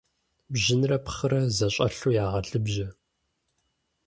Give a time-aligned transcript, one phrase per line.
[0.53, 2.87] Бжьынрэ пхъырэ зэщӀэлъу ягъэлыбжьэ.